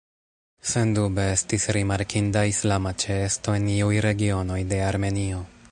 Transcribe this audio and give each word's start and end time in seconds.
Sendube, 0.69 1.25
estis 1.33 1.67
rimarkinda 1.77 2.43
islama 2.53 2.95
ĉeesto 3.05 3.55
en 3.61 3.69
iuj 3.77 3.95
regionoj 4.07 4.63
de 4.73 4.83
Armenio. 4.93 5.45